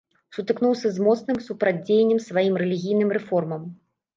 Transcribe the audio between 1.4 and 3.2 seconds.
супрацьдзеяннем сваім рэлігійным